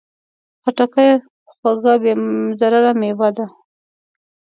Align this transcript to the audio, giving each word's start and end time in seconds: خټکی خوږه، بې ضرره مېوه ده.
خټکی 0.61 1.09
خوږه، 1.55 1.93
بې 2.01 2.13
ضرره 2.59 2.91
مېوه 2.99 3.29
ده. 3.37 3.45